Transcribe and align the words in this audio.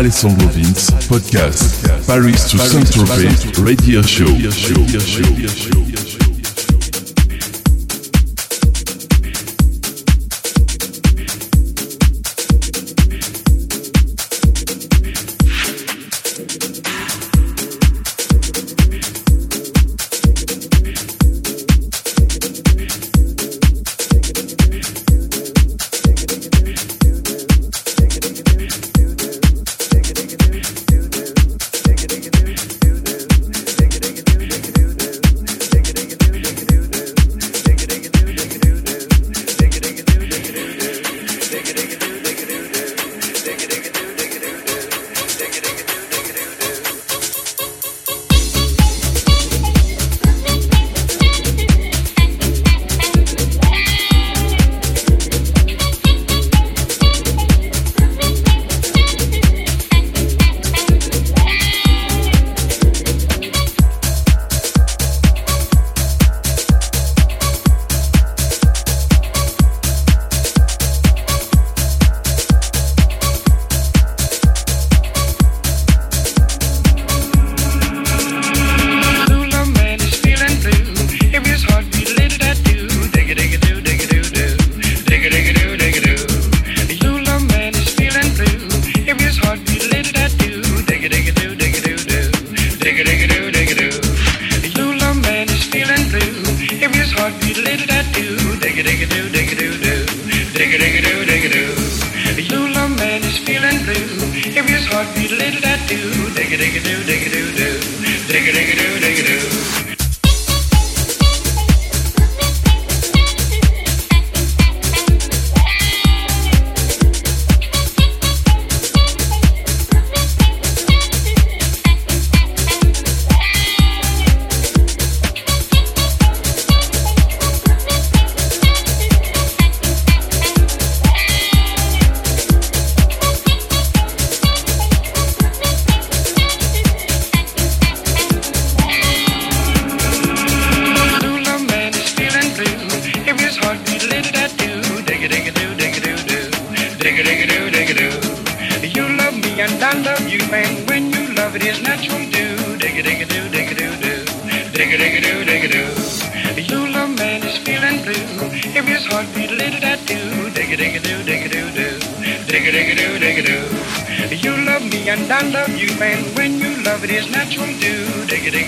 Alessandro 0.00 0.48
Vince 0.48 0.90
podcast. 1.10 1.86
Paris 2.06 2.48
to 2.48 2.56
Saint-Tropez 2.56 3.52
radio 3.62 4.00
show. 4.00 4.24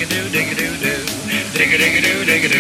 digga 0.02 0.14
doo 0.14 0.28
digga 0.34 0.54
doo 0.58 0.74
doo 0.82 1.00
digga 1.56 1.76
digga 1.78 2.00
doo 2.02 2.22
a 2.26 2.51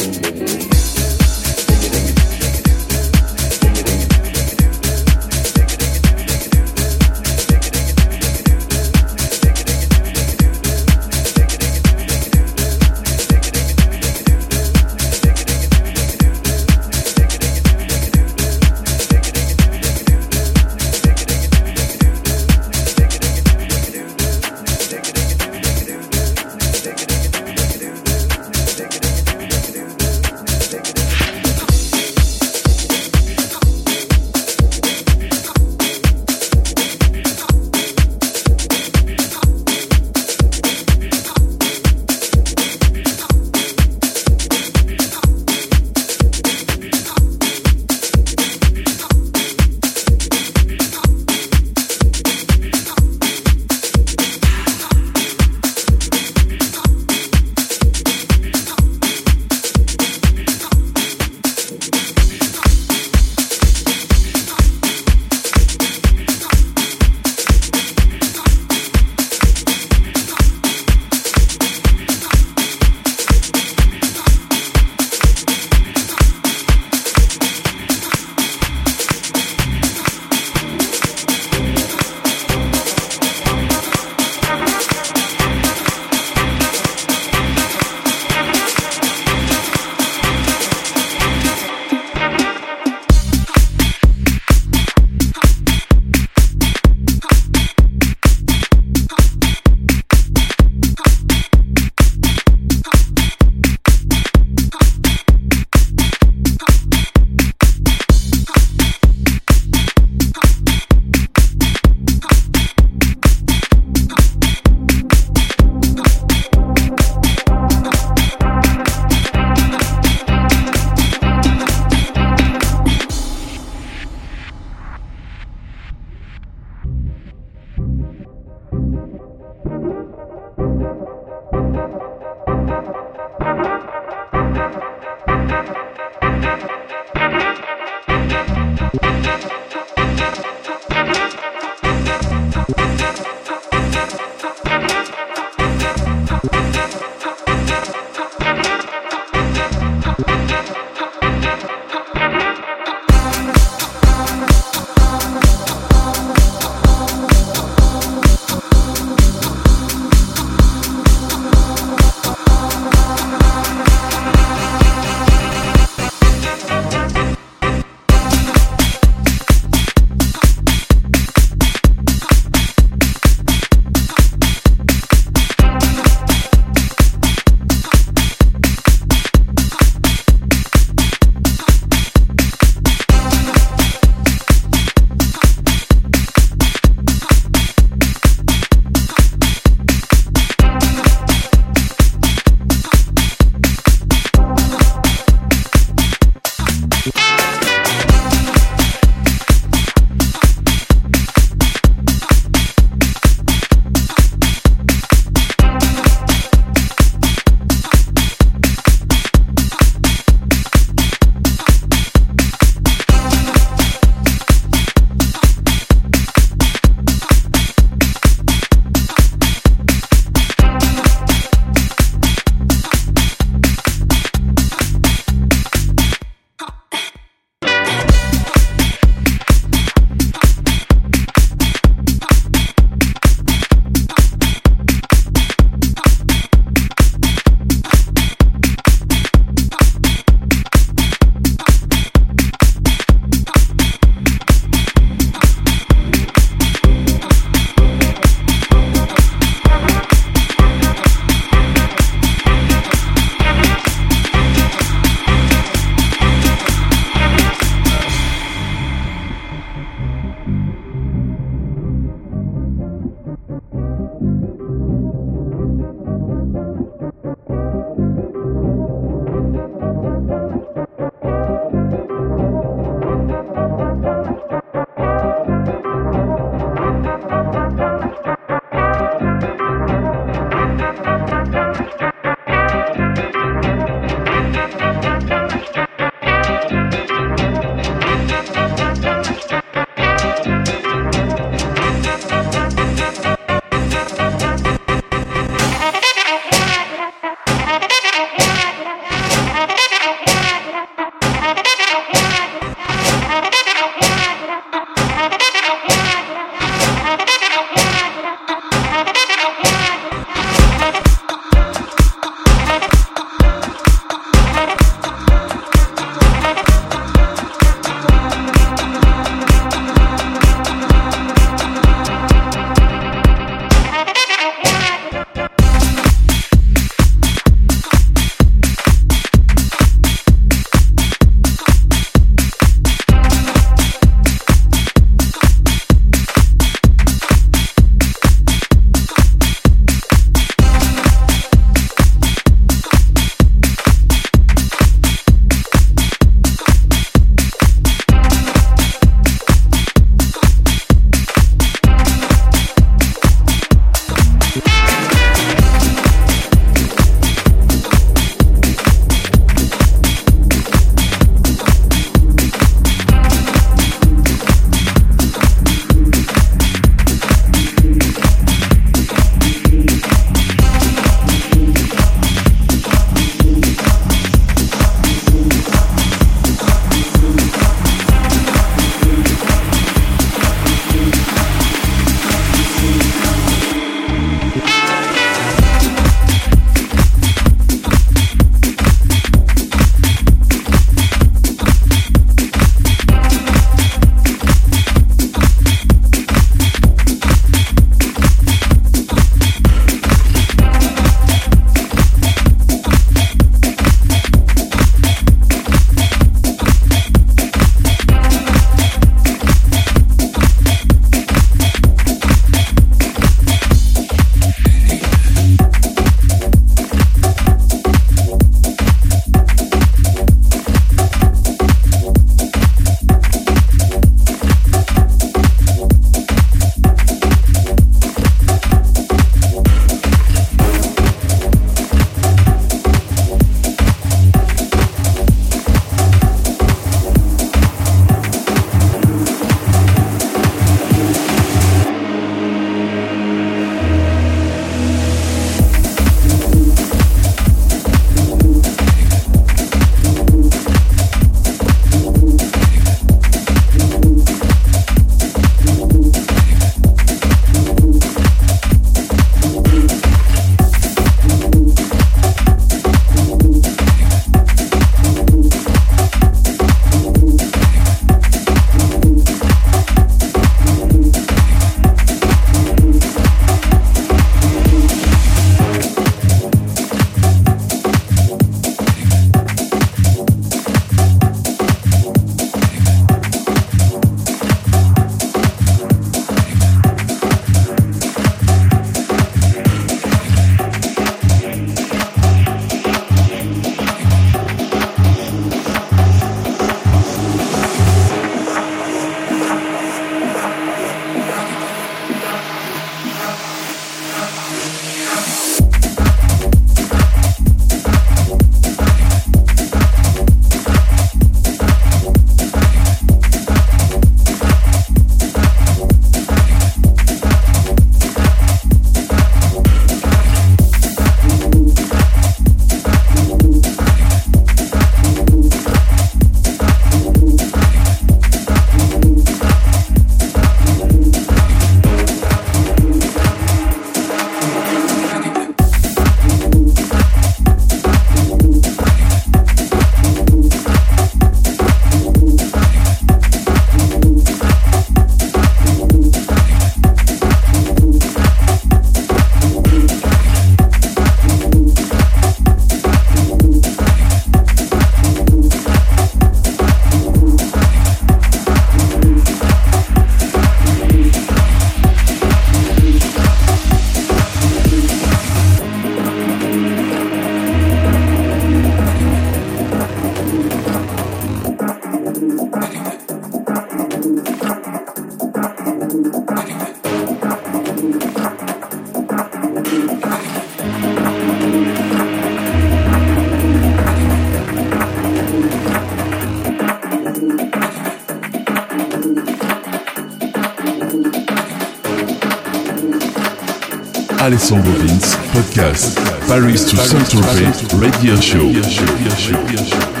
Alessandro 594.51 594.73
Vince 594.85 595.15
podcast. 595.31 595.95
Paris 596.27 596.65
to 596.65 596.75
Saint-Tropez 596.75 597.63
radio 597.79 598.19
show. 598.19 600.00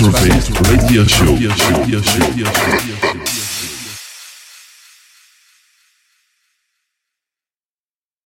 Podcast. 0.00 0.37